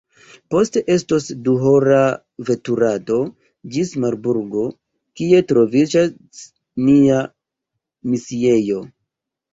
[0.53, 1.99] Poste estos duhora
[2.47, 3.19] veturado
[3.75, 4.65] ĝis Marburgo,
[5.21, 6.43] kie troviĝas
[6.89, 7.21] nia
[8.15, 8.81] misiejo.